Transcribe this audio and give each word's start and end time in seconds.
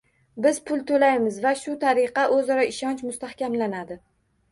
Biz 0.43 0.59
pul 0.69 0.79
toʻlaymiz 0.91 1.35
va 1.43 1.51
shu 1.63 1.73
tariqa 1.83 2.23
oʻzaro 2.37 2.65
ishonch 2.71 3.05
mustahkamlanadi. 3.09 3.99